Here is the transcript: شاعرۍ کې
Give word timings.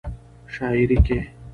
شاعرۍ 0.53 0.97
کې 1.05 1.19